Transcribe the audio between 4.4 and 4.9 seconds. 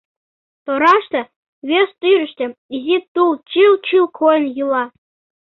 йӱла.